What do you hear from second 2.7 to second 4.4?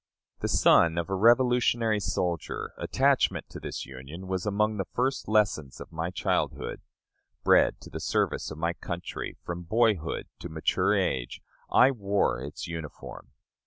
attachment to this Union